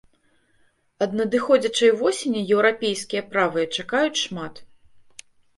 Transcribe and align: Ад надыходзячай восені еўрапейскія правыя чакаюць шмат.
Ад 1.05 1.11
надыходзячай 1.19 1.91
восені 2.01 2.41
еўрапейскія 2.57 3.21
правыя 3.35 3.65
чакаюць 3.81 4.21
шмат. 4.25 4.53